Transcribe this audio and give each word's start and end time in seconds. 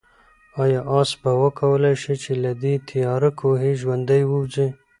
آیا 0.63 0.81
آس 0.99 1.11
به 1.21 1.31
وکولای 1.43 1.95
شي 2.01 2.15
چې 2.23 2.31
له 2.43 2.51
دې 2.63 2.73
تیاره 2.89 3.29
کوهي 3.39 3.73
ژوندی 3.81 4.21
ووځي؟ 4.25 4.67